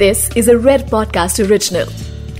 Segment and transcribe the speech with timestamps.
[0.00, 1.84] This is a Red Podcast original.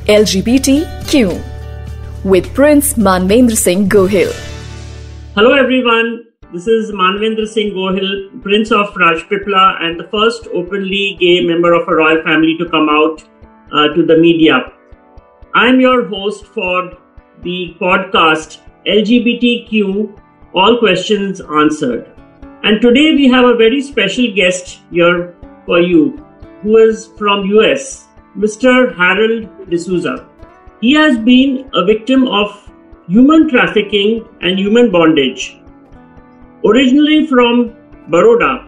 [0.08, 4.32] LGBTQ with Prince Manvendra Singh Gohil.
[5.34, 6.24] Hello everyone,
[6.54, 11.86] this is Manvendra Singh Gohil, Prince of Rajpipla and the first openly gay member of
[11.86, 13.22] a royal family to come out
[13.74, 14.72] uh, to the media.
[15.54, 16.96] I'm your host for
[17.42, 20.18] the podcast LGBTQ
[20.54, 22.10] All Questions Answered.
[22.62, 25.34] And today we have a very special guest here
[25.66, 26.24] for you
[26.62, 28.94] who is from US, Mr.
[28.96, 30.28] Harold D'Souza.
[30.80, 32.70] He has been a victim of
[33.08, 35.58] human trafficking and human bondage.
[36.64, 37.74] Originally from
[38.08, 38.66] Baroda,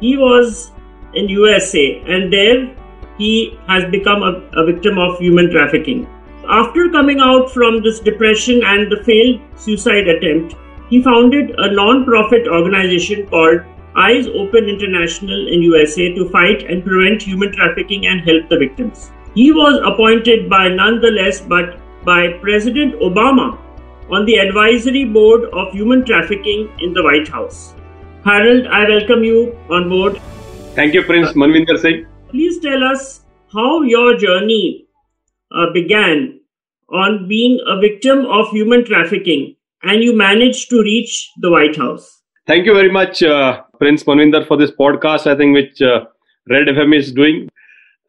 [0.00, 0.72] he was
[1.14, 2.74] in USA and there
[3.18, 6.08] he has become a, a victim of human trafficking.
[6.48, 10.56] After coming out from this depression and the failed suicide attempt,
[10.88, 13.60] he founded a non-profit organization called
[13.96, 19.10] Eyes Open International in USA to fight and prevent human trafficking and help the victims.
[19.34, 23.58] He was appointed by none the less but by President Obama
[24.10, 27.74] on the advisory board of human trafficking in the White House.
[28.24, 30.20] Harold, I welcome you on board.
[30.74, 32.06] Thank you, Prince Manvinder Singh.
[32.28, 34.86] Please tell us how your journey
[35.52, 36.40] uh, began
[36.88, 42.22] on being a victim of human trafficking and you managed to reach the White House.
[42.46, 46.04] Thank you very much, uh, Prince Manvinder, for this podcast, I think, which uh,
[46.48, 47.48] Red FM is doing.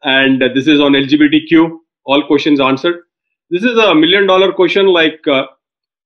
[0.04, 3.02] And uh, this is on LGBTQ, all questions answered.
[3.50, 5.46] This is a million dollar question like uh,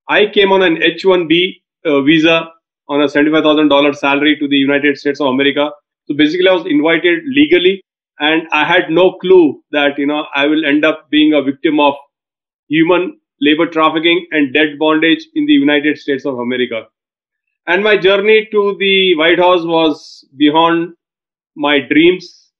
[0.08, 2.48] I came on an H 1B uh, visa
[2.88, 5.70] on a $75,000 salary to the United States of America.
[6.06, 7.82] So basically, I was invited legally,
[8.20, 11.80] and I had no clue that, you know, I will end up being a victim
[11.80, 11.94] of
[12.68, 16.86] human labor trafficking and debt bondage in the United States of America.
[17.68, 20.94] And my journey to the White House was beyond
[21.56, 22.52] my dreams.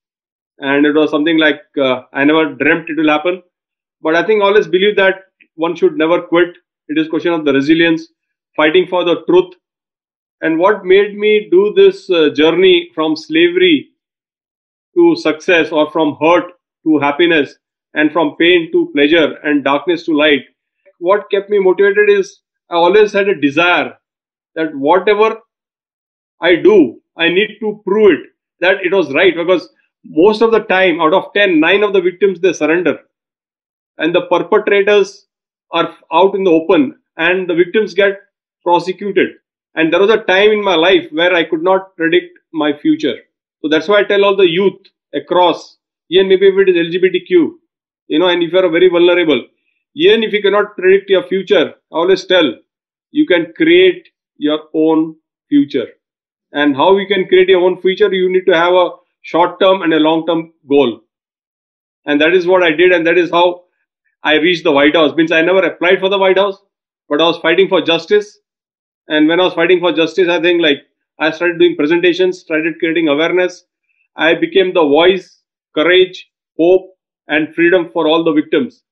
[0.59, 3.43] And it was something like uh, I never dreamt it will happen.
[4.03, 5.23] But I think always believe that
[5.55, 6.49] one should never quit.
[6.89, 8.09] It is question of the resilience,
[8.57, 9.55] fighting for the truth.
[10.41, 13.91] And what made me do this uh, journey from slavery
[14.97, 16.53] to success or from hurt
[16.85, 17.57] to happiness
[17.95, 20.43] and from pain to pleasure and darkness to light.
[20.99, 22.41] What kept me motivated is
[22.71, 23.97] I always had a desire
[24.57, 25.39] that whatever
[26.41, 28.27] I do, I need to prove it
[28.61, 29.69] that it was right because
[30.05, 32.99] most of the time, out of 10, 9 of the victims they surrender.
[33.99, 35.27] And the perpetrators
[35.73, 38.19] are out in the open and the victims get
[38.63, 39.29] prosecuted.
[39.75, 43.17] And there was a time in my life where I could not predict my future.
[43.63, 44.81] So that's why I tell all the youth
[45.15, 45.79] across,
[46.11, 47.51] even maybe if it is LGBTQ,
[48.09, 49.45] you know, and if you are very vulnerable,
[49.95, 52.55] even if you cannot predict your future, I always tell
[53.11, 55.17] you can create your own
[55.49, 55.87] future.
[56.53, 58.91] And how you can create your own future, you need to have a
[59.23, 61.01] short term and a long term goal.
[62.05, 63.65] And that is what I did, and that is how
[64.23, 65.15] I reached the White House.
[65.17, 66.57] Means I never applied for the White House,
[67.09, 68.39] but I was fighting for justice.
[69.09, 70.79] And when I was fighting for justice, I think like
[71.19, 73.65] I started doing presentations, started creating awareness.
[74.17, 75.43] I became the voice,
[75.75, 76.97] courage, hope,
[77.29, 78.83] and freedom for all the victims.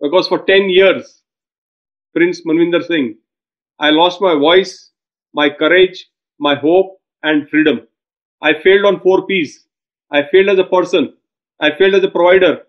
[0.00, 1.22] Because for 10 years,
[2.14, 3.16] Prince Manvinder Singh,
[3.78, 4.90] I lost my voice,
[5.32, 6.08] my courage,
[6.38, 7.86] my hope, and freedom.
[8.42, 9.66] I failed on four P's.
[10.10, 11.14] I failed as a person.
[11.60, 12.62] I failed as a provider.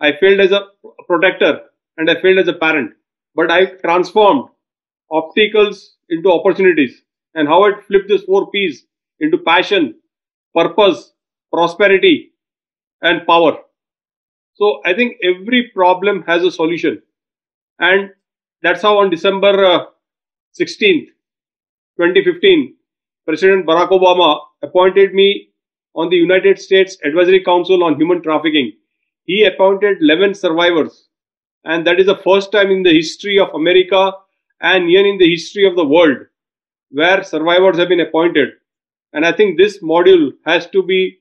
[0.00, 0.68] I failed as a
[1.06, 1.60] protector.
[1.96, 2.92] And I failed as a parent.
[3.34, 4.48] But I transformed
[5.10, 7.02] obstacles into opportunities.
[7.34, 8.86] And how I flipped these four P's
[9.20, 9.96] into passion,
[10.54, 11.12] purpose,
[11.52, 12.32] prosperity,
[13.02, 13.58] and power.
[14.54, 17.02] So I think every problem has a solution.
[17.78, 18.10] And
[18.62, 19.86] that's how on December uh,
[20.58, 21.06] 16th,
[21.96, 22.74] 2015,
[23.26, 25.48] President Barack Obama appointed me
[25.94, 28.72] on the United States Advisory Council on Human Trafficking.
[29.24, 31.08] He appointed 11 survivors,
[31.64, 34.12] and that is the first time in the history of America
[34.60, 36.18] and even in the history of the world
[36.90, 38.50] where survivors have been appointed.
[39.12, 41.18] And I think this module has to be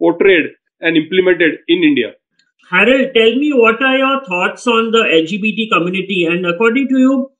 [0.00, 0.46] portrayed
[0.80, 2.14] and implemented in India.
[2.70, 6.26] Harold, tell me what are your thoughts on the LGBT community?
[6.26, 7.30] And according to you,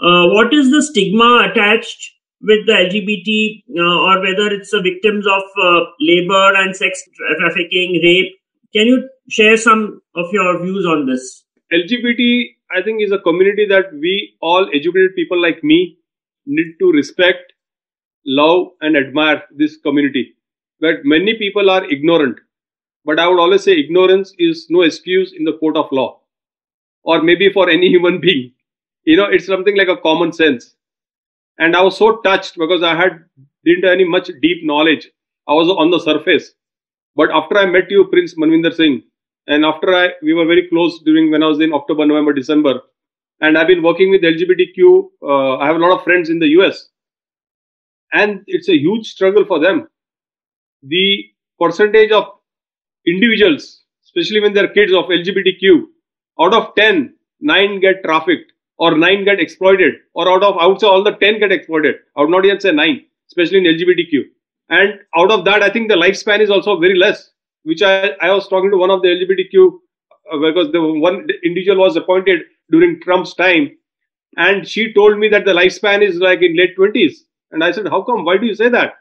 [0.00, 2.12] what is the stigma attached
[2.42, 7.02] with the LGBT, uh, or whether it's the victims of uh, labor and sex
[7.38, 8.34] trafficking, rape?
[8.72, 11.44] Can you share some of your views on this?
[11.72, 15.98] LGBT, I think, is a community that we all educated people like me
[16.46, 17.52] need to respect,
[18.24, 20.34] love, and admire this community.
[20.80, 22.38] But many people are ignorant.
[23.04, 26.20] But I would always say ignorance is no excuse in the court of law,
[27.02, 28.52] or maybe for any human being
[29.04, 30.74] you know it's something like a common sense
[31.58, 33.18] and i was so touched because i had
[33.64, 35.08] didn't have any much deep knowledge
[35.48, 36.50] i was on the surface
[37.20, 38.94] But after I met you, Prince Manvinder Singh,
[39.54, 42.72] and after I, we were very close during when I was in October, November, December,
[43.48, 44.88] and I've been working with LGBTQ.
[45.32, 46.80] Uh, I have a lot of friends in the US,
[48.12, 49.88] and it's a huge struggle for them.
[50.82, 51.24] The
[51.60, 52.24] percentage of
[53.06, 55.84] individuals, especially when they're kids of LGBTQ,
[56.40, 60.80] out of 10, 9 get trafficked or 9 get exploited, or out of, I would
[60.80, 61.96] say all the 10 get exploited.
[62.16, 64.22] I would not even say 9, especially in LGBTQ.
[64.70, 67.30] And out of that, I think the lifespan is also very less,
[67.64, 69.72] which I, I was talking to one of the LGBTQ
[70.32, 72.40] uh, because the one individual was appointed
[72.70, 73.70] during Trump's time.
[74.38, 77.16] And she told me that the lifespan is like in late 20s.
[77.50, 78.24] And I said, How come?
[78.24, 78.94] Why do you say that?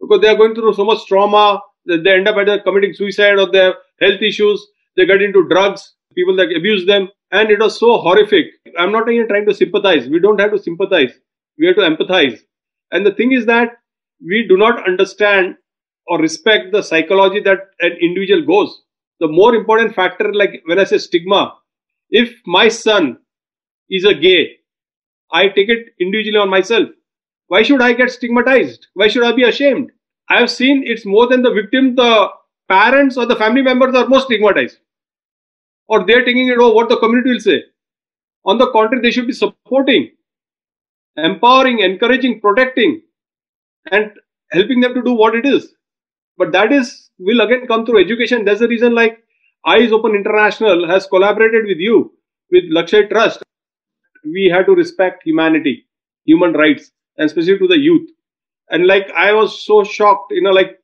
[0.00, 3.38] Because they are going through so much trauma that they end up either committing suicide
[3.38, 4.66] or they have health issues.
[4.96, 7.08] They get into drugs, people that abuse them.
[7.30, 8.46] And it was so horrific.
[8.78, 10.08] I'm not even trying to sympathize.
[10.08, 11.12] We don't have to sympathize.
[11.58, 12.38] We have to empathize.
[12.92, 13.70] And the thing is that
[14.24, 15.56] we do not understand
[16.06, 18.82] or respect the psychology that an individual goes.
[19.18, 21.54] The more important factor, like when I say stigma,
[22.10, 23.18] if my son
[23.90, 24.58] is a gay,
[25.32, 26.88] I take it individually on myself.
[27.48, 28.86] Why should I get stigmatized?
[28.94, 29.90] Why should I be ashamed?
[30.28, 32.28] I have seen it's more than the victim, the
[32.68, 34.78] parents or the family members are most stigmatized.
[35.88, 37.62] Or they're taking it over oh, what the community will say.
[38.44, 40.10] On the contrary, they should be supporting,
[41.16, 43.02] empowering, encouraging, protecting,
[43.90, 44.10] and
[44.50, 45.74] helping them to do what it is.
[46.38, 48.44] But that is will again come through education.
[48.44, 49.22] That's the reason like
[49.66, 52.12] Eyes Open International has collaborated with you,
[52.50, 53.42] with Lakshya Trust.
[54.24, 55.86] We have to respect humanity,
[56.24, 58.10] human rights, and especially to the youth.
[58.70, 60.78] And like I was so shocked, you know, like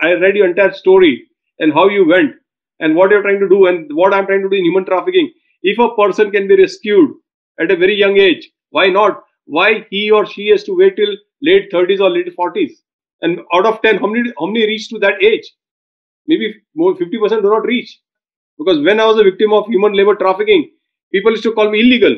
[0.00, 2.34] I read your entire story and how you went
[2.80, 5.32] and what you're trying to do and what I'm trying to do in human trafficking.
[5.62, 7.10] If a person can be rescued
[7.60, 9.22] at a very young age, why not?
[9.44, 12.72] Why he or she has to wait till late 30s or late 40s?
[13.22, 15.52] And out of 10, how many, how many reach to that age?
[16.26, 17.98] Maybe more 50% do not reach.
[18.58, 20.70] Because when I was a victim of human labor trafficking,
[21.12, 22.16] people used to call me illegal.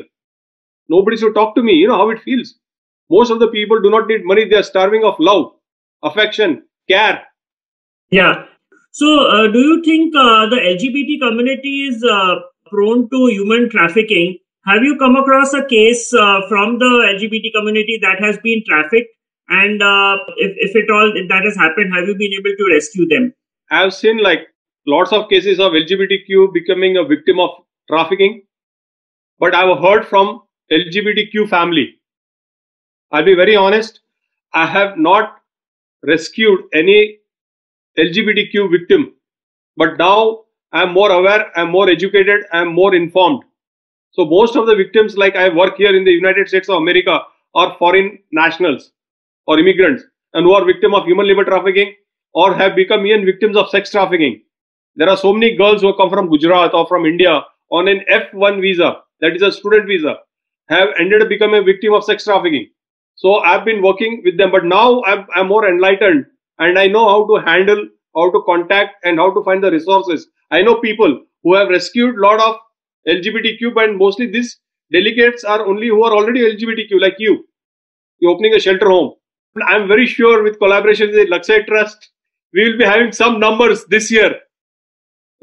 [0.89, 1.73] Nobody used to talk to me.
[1.73, 2.55] You know how it feels.
[3.09, 4.47] Most of the people do not need money.
[4.47, 5.53] They are starving of love,
[6.03, 7.23] affection, care.
[8.11, 8.45] Yeah.
[8.95, 12.35] So, uh, do you think uh, the LGBT community is uh,
[12.67, 14.37] prone to human trafficking?
[14.67, 19.09] Have you come across a case uh, from the LGBT community that has been trafficked?
[19.49, 22.69] And uh, if, if at all if that has happened, have you been able to
[22.71, 23.33] rescue them?
[23.71, 24.41] I've seen like
[24.85, 27.49] lots of cases of LGBTQ becoming a victim of
[27.89, 28.43] trafficking,
[29.39, 31.95] but I've heard from LGBTQ family.
[33.11, 34.01] I'll be very honest.
[34.53, 35.37] I have not
[36.03, 37.21] rescued any
[37.97, 39.13] LGBTQ victim,
[39.77, 40.41] but now
[40.71, 43.43] I'm more aware, I'm more educated, I'm more informed.
[44.13, 47.19] So most of the victims, like I work here in the United States of America,
[47.55, 48.91] are foreign nationals
[49.45, 50.03] or immigrants
[50.33, 51.93] and who are victim of human labor trafficking
[52.33, 54.41] or have become even victims of sex trafficking.
[54.95, 57.41] There are so many girls who come from Gujarat or from India
[57.71, 60.15] on an F1 visa, that is a student visa,
[60.69, 62.69] have ended up becoming a victim of sex trafficking.
[63.15, 66.25] So I've been working with them, but now I'm, I'm more enlightened
[66.63, 70.27] and I know how to handle, how to contact and how to find the resources.
[70.51, 72.55] I know people who have rescued a lot of
[73.07, 74.59] LGBTQ, and mostly these
[74.91, 77.45] delegates are only who are already LGBTQ, like you.
[78.19, 79.13] You're opening a shelter home.
[79.67, 82.09] I'm very sure with collaboration with Lakshya Trust,
[82.53, 84.35] we will be having some numbers this year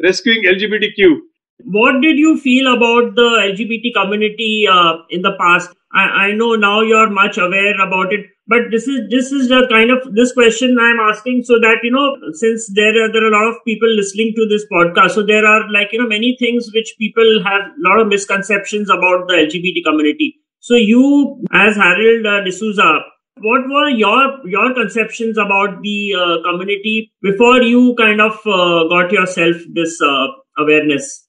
[0.02, 1.18] rescuing LGBTQ.
[1.64, 5.70] What did you feel about the LGBT community uh, in the past?
[5.92, 9.66] I, I know now you're much aware about it, but this is this is the
[9.68, 13.28] kind of this question I'm asking so that you know since there are there are
[13.28, 16.36] a lot of people listening to this podcast, so there are like you know many
[16.38, 20.36] things which people have a lot of misconceptions about the LGBT community.
[20.60, 23.00] So you, as Harold uh, D'Souza,
[23.38, 29.10] what were your your conceptions about the uh, community before you kind of uh, got
[29.10, 30.26] yourself this uh,
[30.58, 31.26] awareness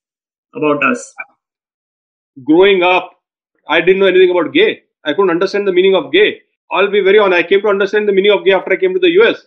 [0.53, 1.13] about us
[2.45, 3.11] growing up
[3.67, 4.69] i didn't know anything about gay
[5.05, 6.29] i couldn't understand the meaning of gay
[6.71, 8.93] i'll be very honest i came to understand the meaning of gay after i came
[8.93, 9.45] to the us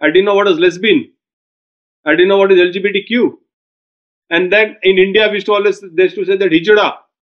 [0.00, 1.00] i didn't know what was lesbian
[2.06, 3.32] i didn't know what is lgbtq
[4.30, 6.88] and then in india we used to always they used to say that hijra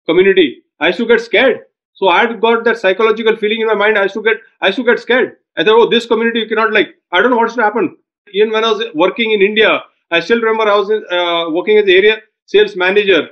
[0.09, 0.47] community
[0.79, 1.61] i used to get scared
[1.93, 3.97] so I had got that psychological feeling in my mind.
[3.97, 5.37] I used to get, I used to get scared.
[5.55, 6.95] I thought, oh, this community you cannot like.
[7.11, 7.97] I don't know what's to happen.
[8.33, 11.87] Even when I was working in India, I still remember I was uh, working as
[11.87, 13.29] area sales manager,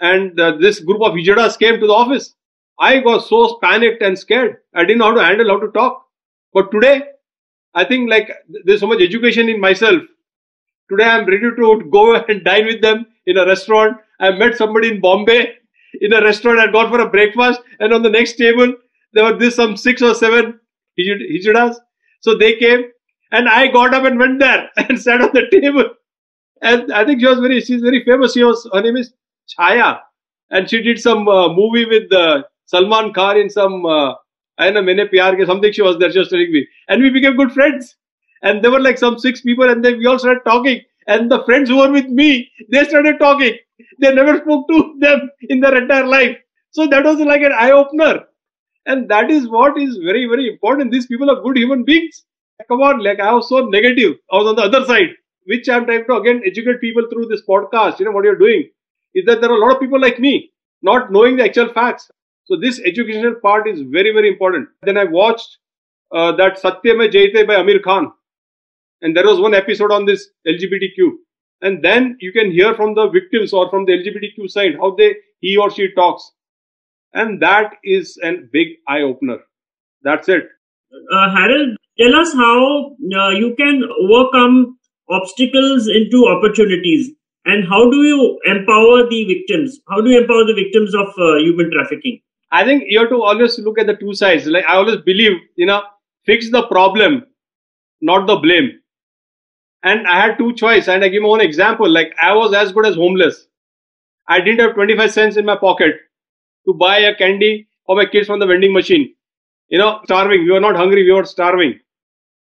[0.00, 2.34] and uh, this group of hijadas came to the office.
[2.78, 4.58] I was so panicked and scared.
[4.74, 6.06] I didn't know how to handle, how to talk.
[6.52, 7.02] But today,
[7.74, 8.30] I think like
[8.64, 10.02] there's so much education in myself.
[10.90, 13.98] Today, I'm ready to go and dine with them in a restaurant.
[14.20, 15.54] I met somebody in Bombay
[16.00, 16.58] in a restaurant.
[16.58, 18.74] I'd gone for a breakfast, and on the next table
[19.14, 20.60] there were this some six or seven
[20.98, 21.76] hijadas.
[22.20, 22.84] So they came,
[23.32, 25.84] And I got up and went there and sat on the table.
[26.62, 28.32] And I think she was very, she's very famous.
[28.34, 29.12] She was, her name is
[29.48, 30.00] Chaya.
[30.50, 34.14] And she did some uh, movie with uh, Salman Khan in some, uh,
[34.58, 36.66] I know, Mene Pyar Ke, something she was there, just telling me.
[36.88, 37.96] And we became good friends.
[38.42, 40.80] And there were like some six people and then we all started talking.
[41.06, 43.56] And the friends who were with me, they started talking.
[44.00, 46.36] They never spoke to them in their entire life.
[46.70, 48.20] So that was like an eye opener.
[48.86, 50.92] And that is what is very, very important.
[50.92, 52.24] These people are good human beings.
[52.68, 54.16] Come on, like I was so negative.
[54.30, 55.10] I was on the other side,
[55.46, 57.98] which I'm trying to again educate people through this podcast.
[57.98, 58.70] You know what you're doing
[59.14, 60.52] is that there are a lot of people like me
[60.82, 62.10] not knowing the actual facts.
[62.44, 64.68] So this educational part is very, very important.
[64.82, 65.58] Then I watched
[66.12, 68.12] uh, that Satyamev Jayate by Aamir Khan.
[69.00, 71.12] And there was one episode on this LGBTQ.
[71.62, 75.14] And then you can hear from the victims or from the LGBTQ side how they
[75.40, 76.32] he or she talks.
[77.14, 79.38] And that is a big eye opener.
[80.02, 80.44] That's it.
[81.12, 84.78] Uh, Harold, tell us how uh, you can overcome
[85.08, 87.12] obstacles into opportunities
[87.46, 89.80] and how do you empower the victims?
[89.88, 92.20] How do you empower the victims of uh, human trafficking?
[92.50, 94.46] I think you have to always look at the two sides.
[94.46, 95.82] Like i always believe you know
[96.24, 97.26] fix the problem
[98.00, 98.70] not the blame.
[99.82, 101.88] And i had two choice and i give one example.
[101.88, 103.46] Like i was as good as homeless.
[104.28, 105.96] I didn't have 25 cents in my pocket
[106.66, 109.14] to buy a candy for my kids from the vending machine.
[109.68, 110.44] You know starving.
[110.44, 111.78] We were not hungry we were starving.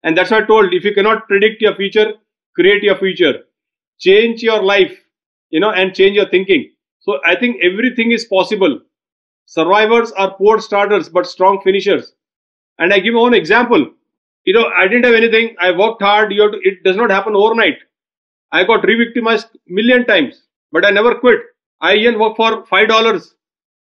[0.03, 2.15] And that's why i told if you cannot predict your future
[2.55, 3.35] create your future
[4.01, 4.99] change your life,
[5.51, 6.73] you know, and change your thinking.
[7.01, 8.81] So I think everything is possible.
[9.47, 12.15] Survivors are poor starters but strong finishers.
[12.79, 13.93] And I give one example.
[14.45, 15.57] You know, I didn't have anything.
[15.61, 16.33] I worked hard.
[16.33, 17.79] You have To, it does not happen overnight.
[18.53, 20.43] I got re-victimized million times,
[20.73, 21.41] but I never quit.
[21.81, 23.35] I even work for five dollars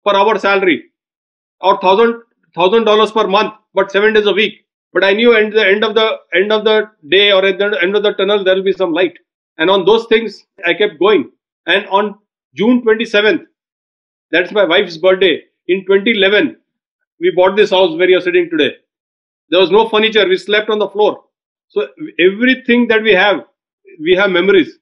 [0.05, 0.85] per hour salary,
[1.61, 2.21] or thousand
[2.55, 4.65] thousand dollars per month, but seven days a week.
[4.93, 7.81] But I knew at the end of the end of the day or at the
[7.81, 9.17] end of the tunnel there will be some light.
[9.57, 11.31] And on those things, I kept going.
[11.65, 12.19] And on
[12.55, 13.45] June 27th,
[14.31, 16.57] that's my wife's birthday, in 2011,
[17.19, 18.75] we bought this house where you're sitting today.
[19.49, 20.27] There was no furniture.
[20.27, 21.23] We slept on the floor.
[21.69, 21.87] So
[22.19, 23.45] everything that we have,
[23.99, 24.77] we have memories.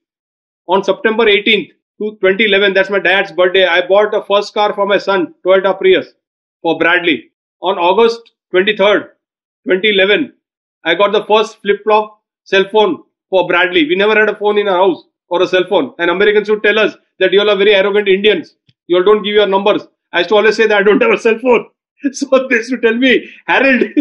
[0.68, 4.98] On September 18th, 2011, that's my dad's birthday, I bought a first car for my
[4.98, 6.08] son, Toyota Prius,
[6.62, 7.32] for Bradley.
[7.62, 9.10] On August 23rd,
[9.68, 10.34] 2011,
[10.84, 13.88] I got the first flip-flop cell phone for Bradley.
[13.88, 15.94] We never had a phone in our house or a cell phone.
[15.98, 18.56] And Americans would tell us that you all are very arrogant Indians.
[18.86, 19.88] You all don't give your numbers.
[20.12, 21.66] I used to always say that I don't have a cell phone.
[22.20, 23.12] So they used to tell me,
[23.48, 23.82] Harold,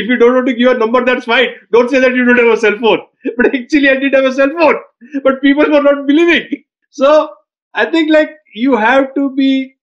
[0.00, 1.48] if you don't want to give your number, that's fine.
[1.72, 3.00] Don't say that you don't have a cell phone.
[3.36, 4.76] But actually, I did have a cell phone.
[5.24, 6.62] But people were not believing.
[6.90, 7.30] So
[7.74, 9.74] I think like you have to be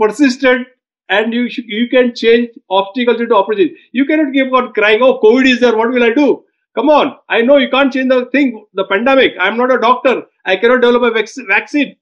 [0.00, 0.68] persistent
[1.08, 3.76] and you should, you can change obstacles into opportunities.
[3.92, 6.44] You cannot keep on crying, oh, COVID is there, what will I do?
[6.76, 7.16] Come on.
[7.30, 9.32] I know you can't change the thing, the pandemic.
[9.40, 10.24] I'm not a doctor.
[10.44, 11.96] I cannot develop a vaccine.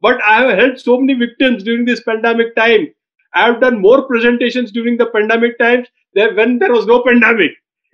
[0.00, 2.88] But I have helped so many victims during this pandemic time.
[3.34, 7.50] I have done more presentations during the pandemic times than when there was no pandemic.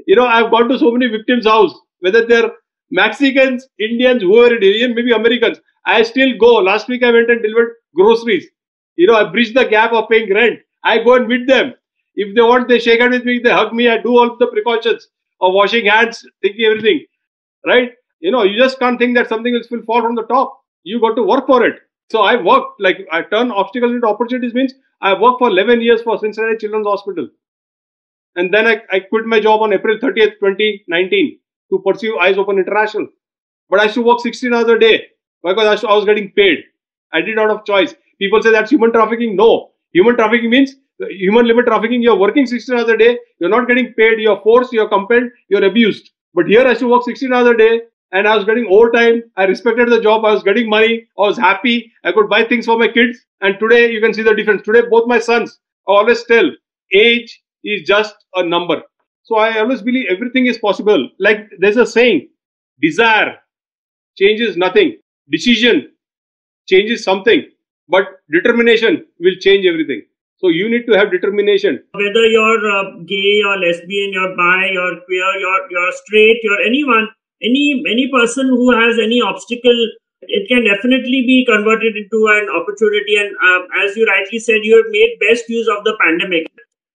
[0.07, 2.52] You know, I've gone to so many victims' house, whether they're
[2.93, 5.59] Mexicans, Indians, whoever it is, maybe Americans.
[5.87, 6.55] I still go.
[6.55, 8.47] Last week I went and delivered groceries.
[8.95, 10.61] You know, I bridge the gap of paying rent.
[10.85, 11.75] I go and meet them.
[12.14, 14.47] If they want, they shake hands with me, they hug me, I do all the
[14.47, 15.09] precautions
[15.43, 17.05] or washing hands, thinking everything,
[17.67, 17.91] right?
[18.21, 20.59] You know, you just can't think that something will fall from the top.
[20.85, 21.75] You got to work for it.
[22.11, 26.03] So I worked, like I turn obstacles into opportunities means I worked for 11 years
[26.03, 27.29] for Cincinnati Children's Hospital.
[28.37, 31.39] And then I, I quit my job on April 30th, 2019
[31.71, 33.09] to pursue Eyes Open International.
[33.69, 35.07] But I used to work 16 hours a day
[35.43, 36.59] because I was getting paid.
[37.13, 37.95] I did out of choice.
[38.19, 39.37] People say that's human trafficking.
[39.37, 39.72] No.
[39.93, 43.69] Human trafficking means uh, human labor trafficking, you're working 16 hours a day, you're not
[43.69, 46.11] getting paid, you're forced, you're compelled, you're abused.
[46.35, 47.83] But here I used to work 16 hours a day
[48.13, 49.23] and I was getting overtime.
[49.37, 50.25] I respected the job.
[50.25, 51.09] I was getting money.
[51.19, 51.91] I was happy.
[52.05, 53.19] I could buy things for my kids.
[53.41, 54.63] And today you can see the difference.
[54.63, 56.51] Today, both my sons always tell
[56.95, 58.83] age is just a number.
[59.25, 61.09] So I always believe everything is possible.
[61.19, 62.29] Like there's a saying,
[62.81, 63.39] desire
[64.19, 64.99] changes nothing.
[65.31, 65.93] Decision
[66.69, 67.45] changes something.
[67.89, 70.03] But determination will change everything.
[70.39, 71.83] So you need to have determination.
[71.95, 77.09] Whether you're uh, gay or lesbian, you're bi, you're queer, you're you're straight, you're anyone,
[77.43, 79.87] any any person who has any obstacle,
[80.23, 83.17] it can definitely be converted into an opportunity.
[83.17, 86.47] And uh, as you rightly said, you have made best use of the pandemic.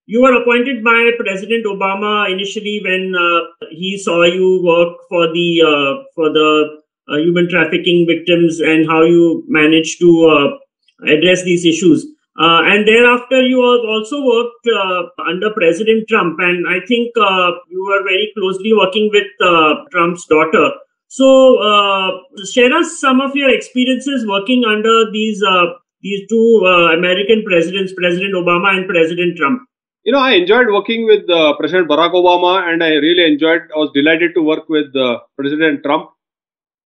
[0.08, 5.64] You were appointed by President Obama initially when uh, he saw you work for the
[5.64, 10.58] uh, for the uh, human trafficking victims and how you managed to uh,
[11.06, 12.06] address these issues.
[12.40, 17.52] Uh, and thereafter, you have also worked uh, under President Trump, and I think uh,
[17.68, 20.70] you were very closely working with uh, Trump's daughter.
[21.08, 22.12] So, uh,
[22.46, 25.66] share us some of your experiences working under these uh,
[26.02, 26.62] these two
[26.94, 29.64] American presidents, President Obama and President Trump.
[30.04, 31.26] You know, I enjoyed working with
[31.58, 33.62] President Barack Obama, and I really enjoyed.
[33.76, 34.94] I was delighted to work with
[35.36, 36.12] President Trump,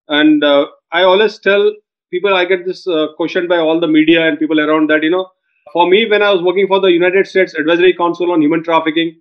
[0.06, 1.72] and I always tell
[2.12, 5.10] people i get this uh, question by all the media and people around that you
[5.10, 5.26] know
[5.72, 9.12] for me when i was working for the united states advisory council on human trafficking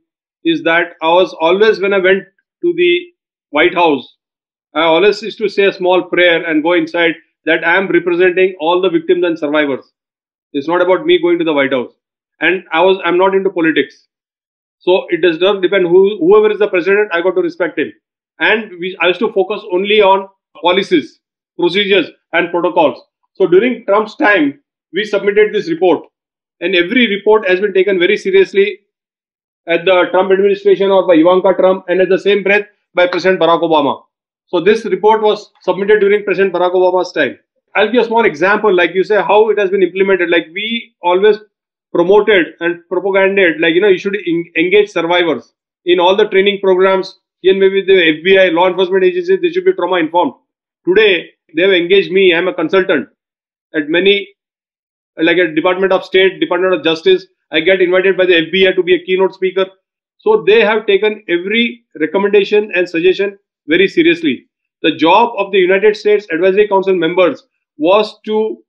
[0.54, 2.24] is that i was always when i went
[2.66, 2.92] to the
[3.58, 4.08] white house
[4.76, 8.56] i always used to say a small prayer and go inside that i am representing
[8.60, 9.92] all the victims and survivors.
[10.54, 11.94] It's not about me going to the white house.
[12.40, 14.08] And i was i'm not into politics.
[14.80, 17.92] So it does not depend who whoever is the president i got to respect him.
[18.40, 20.28] And we, i used to focus only on
[20.62, 21.20] policies
[21.60, 23.02] procedures and protocols.
[23.34, 24.60] So during Trump's time,
[24.94, 26.04] we submitted this report,
[26.60, 28.80] and every report has been taken very seriously
[29.68, 33.40] at the Trump administration or by Ivanka Trump, and at the same breath by President
[33.40, 34.04] Barack Obama.
[34.48, 37.38] So this report was submitted during President Barack Obama's time.
[37.76, 40.30] I'll give a small example, like you say, how it has been implemented.
[40.30, 41.38] Like we always
[41.94, 44.18] promoted and propaganded, like you know, you should
[44.58, 45.54] engage survivors
[45.86, 47.20] in all the training programs.
[47.44, 50.34] Even maybe the FBI, law enforcement agencies, they should be trauma informed.
[50.88, 52.34] Today, they have engaged me.
[52.34, 53.10] I'm a consultant
[53.76, 54.28] at many,
[55.18, 57.26] like a Department of State, Department of Justice.
[57.52, 59.66] I get invited by the FBI to be a keynote speaker.
[60.20, 64.48] So they have taken every recommendation and suggestion very seriously.
[64.84, 67.44] The job of the United States Advisory Council members
[67.78, 68.64] was to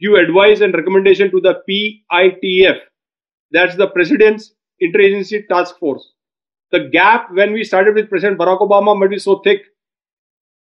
[0.00, 2.78] give advice and recommendation to the PITF.
[3.50, 6.12] That's the President's Interagency Task Force.
[6.70, 9.62] The gap when we started with President Barack Obama might be so thick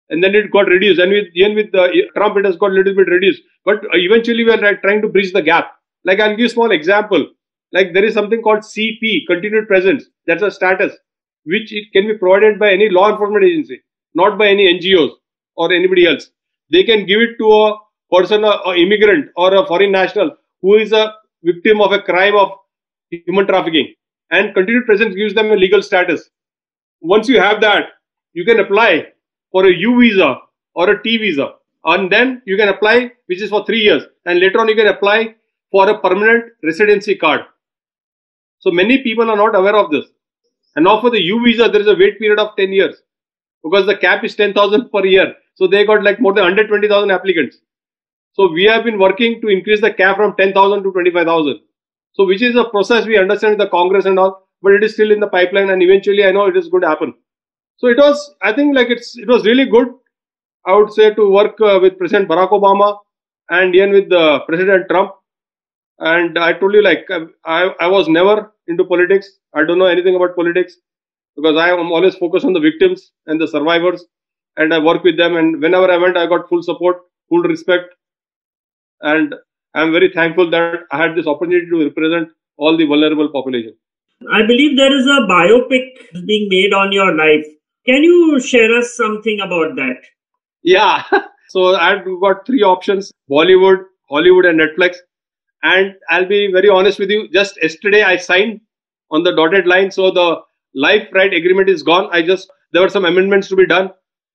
[0.10, 1.00] and then it got reduced.
[1.00, 3.42] And with even with uh, Trump, it has got a little bit reduced.
[3.64, 5.74] But eventually, we are trying to bridge the gap.
[6.04, 7.28] Like I'll give a small example.
[7.72, 10.06] Like there is something called CP, continued presence.
[10.28, 10.94] That's a status
[11.46, 13.82] which it can be provided by any law enforcement agency,
[14.14, 15.12] not by any NGOs
[15.56, 16.30] or anybody else.
[16.72, 17.78] They can give it to a
[18.12, 21.14] person, a, immigrant or a foreign national who is a
[21.44, 22.52] victim of a crime of
[23.10, 23.94] human trafficking.
[24.32, 26.30] And continued presence gives them a legal status.
[27.02, 27.90] Once you have that,
[28.34, 29.08] you can apply
[29.56, 30.36] for a U visa
[30.74, 31.54] or a T visa.
[31.86, 34.04] And then you can apply, which is for three years.
[34.26, 35.36] And later on, you can apply
[35.72, 37.42] for a permanent residency card.
[38.60, 40.08] So many people are not aware of this.
[40.76, 42.96] And now for the U visa, there is a wait period of 10 years
[43.64, 45.34] because the cap is 10,000 per year.
[45.54, 47.60] So they got like more than 120,000 applicants.
[48.34, 51.60] So we have been working to increase the cap from 10,000 to 25,000.
[52.12, 54.96] So which is a process we understand with the Congress and all, but it is
[54.96, 57.14] still in the pipeline and eventually I know it is going to happen.
[57.78, 59.88] So it was, I think, like it's it was really good.
[60.66, 62.98] I would say to work uh, with President Barack Obama
[63.50, 65.12] and even with uh, President Trump.
[66.00, 67.06] And I told you, like
[67.46, 69.30] I, I was never into politics.
[69.54, 70.76] I don't know anything about politics
[71.36, 74.06] because I am always focused on the victims and the survivors,
[74.58, 75.38] and I work with them.
[75.38, 76.98] And whenever I went, I got full support,
[77.30, 77.94] full respect,
[79.02, 79.36] and
[79.74, 83.76] I'm very thankful that I had this opportunity to represent all the vulnerable population.
[84.32, 87.46] I believe there is a biopic being made on your life.
[87.86, 90.02] Can you share us something about that?
[90.64, 91.04] Yeah.
[91.50, 94.96] So I've got three options Bollywood, Hollywood, and Netflix.
[95.62, 97.30] And I'll be very honest with you.
[97.32, 98.62] Just yesterday, I signed
[99.12, 99.92] on the dotted line.
[99.92, 100.42] So the
[100.74, 102.10] life right agreement is gone.
[102.12, 103.92] I just, there were some amendments to be done.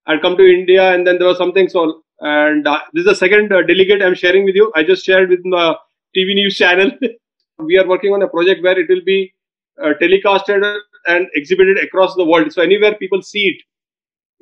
[0.06, 1.68] I'd come to India and then there was something.
[1.68, 4.72] So, and uh, this is the second uh, delegate I'm sharing with you.
[4.76, 5.76] I just shared with the
[6.16, 6.92] TV news channel.
[7.58, 9.34] we are working on a project where it will be
[9.82, 10.62] uh, telecasted
[11.06, 12.52] and exhibited across the world.
[12.52, 13.62] So anywhere people see it,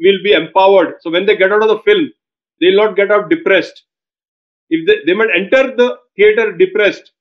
[0.00, 0.94] will be empowered.
[1.00, 2.10] So when they get out of the film,
[2.60, 3.84] they'll not get out depressed.
[4.70, 7.12] If they, they might enter the theater depressed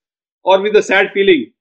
[0.43, 1.51] or with a sad feeling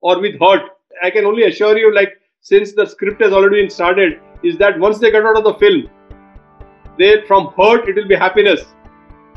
[0.00, 0.62] or with hurt,
[1.02, 4.78] I can only assure you, like since the script has already been started, is that
[4.78, 5.90] once they get out of the film,
[6.98, 8.64] they from hurt it will be happiness,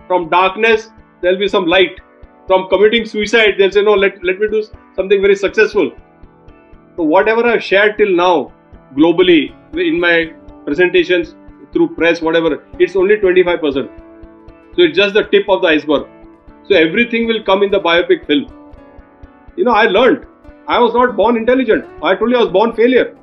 [0.08, 0.90] from darkness
[1.22, 2.00] there'll be some light,
[2.48, 4.64] from committing suicide they'll say no, let let me do
[4.96, 5.92] something very successful.
[6.98, 8.52] So whatever I've shared till now
[8.96, 10.34] globally in my
[10.66, 11.36] presentations
[11.72, 13.90] through press, whatever, it's only 25%.
[14.76, 16.08] So it's just the tip of the iceberg.
[16.68, 18.46] So everything will come in the biopic film.
[19.56, 20.26] You know, I learned.
[20.68, 21.86] I was not born intelligent.
[22.04, 23.18] I told you I was born failure.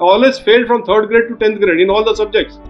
[0.00, 2.60] I always failed from third grade to 10th grade in all the subjects.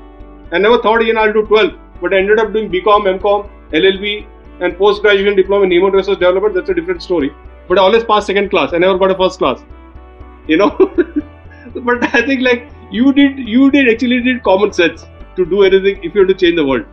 [0.53, 1.73] I never thought, know, I'll do 12.
[2.01, 4.27] But I ended up doing BCom, MCom, LLB,
[4.61, 6.55] and post graduation diploma in human resource development.
[6.55, 7.33] That's a different story.
[7.69, 8.73] But I always passed second class.
[8.73, 9.63] I never got a first class
[10.49, 10.71] you know
[11.89, 15.07] but i think like you did you did actually did common sense
[15.37, 16.87] to do anything if you want to change the world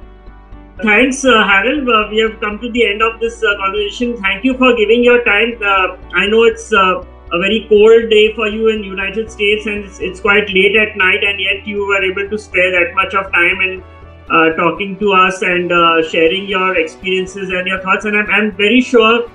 [0.83, 1.87] Thanks, uh, Harold.
[1.87, 4.17] Uh, we have come to the end of this uh, conversation.
[4.17, 5.53] Thank you for giving your time.
[5.63, 9.85] Uh, I know it's uh, a very cold day for you in United States, and
[9.85, 13.13] it's, it's, quite late at night, and yet you were able to spare that much
[13.13, 13.83] of time and
[14.29, 15.71] uh, talking to us and
[16.11, 18.03] sharing your experiences and your thoughts.
[18.03, 19.29] And I'm, I'm very sure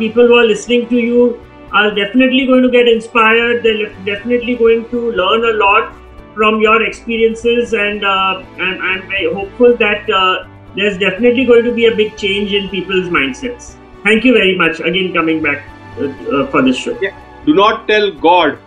[0.00, 3.62] people who are listening to you are definitely going to get inspired.
[3.62, 5.94] They're definitely going to learn a lot
[6.34, 11.96] from your experiences, and uh, I'm, hopeful that uh, there's definitely going to be a
[11.96, 13.74] big change in people's mindsets.
[14.04, 15.64] Thank you very much again coming back
[15.98, 16.98] uh, uh, for this show.
[17.00, 17.18] Yeah.
[17.46, 18.58] Do not tell God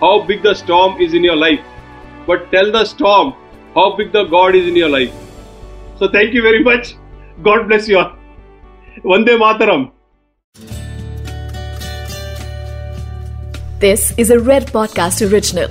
[0.00, 1.60] how big the storm is in your life,
[2.26, 3.34] but tell the storm
[3.74, 5.12] how big the God is in your life.
[5.98, 6.96] So thank you very much.
[7.42, 8.12] God bless you all.
[9.04, 9.90] Vande Mataram.
[13.78, 15.68] This is a Red Podcast original.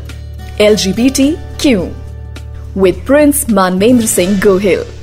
[0.60, 1.92] LGBTQ
[2.76, 4.95] with Prince Manvendra Singh Gohil.